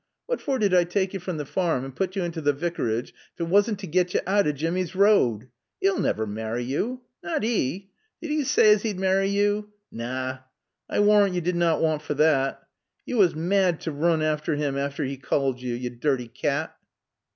What 0.25 0.41
for 0.41 0.57
did 0.57 0.73
I 0.73 0.83
tak' 0.83 1.13
yo 1.13 1.19
from 1.19 1.37
t' 1.37 1.45
Farm 1.45 1.85
an' 1.85 1.91
put 1.91 2.15
yo 2.15 2.23
into 2.23 2.41
t' 2.41 2.51
Vicarage 2.51 3.09
ef 3.35 3.37
't 3.37 3.43
wasn't 3.49 3.77
t' 3.79 3.85
get 3.85 4.15
yo 4.15 4.21
out 4.25 4.47
o' 4.47 4.51
Jimmy's 4.51 4.95
road? 4.95 5.49
'E'll 5.79 5.99
naver 5.99 6.25
maarry 6.25 6.63
yo. 6.63 7.01
Nat 7.21 7.43
'e! 7.43 7.87
Did 8.19 8.31
'e 8.31 8.43
saay 8.43 8.73
as 8.73 8.83
'e'd 8.83 8.97
maarry 8.99 9.27
yo? 9.27 9.67
Naw, 9.91 10.39
I 10.89 10.99
warrant 11.01 11.35
yo 11.35 11.39
did 11.41 11.55
na 11.55 11.77
waat 11.77 12.01
fer 12.01 12.15
thot. 12.15 12.61
Yo 13.05 13.17
was 13.19 13.35
mad 13.35 13.79
t' 13.79 13.91
roon 13.91 14.21
affter 14.21 14.59
'im 14.59 14.75
afore 14.75 15.05
'e 15.05 15.17
called 15.17 15.61
yo. 15.61 15.75
Yo 15.75 15.89
dirty 15.91 16.29
cat!" 16.29 16.75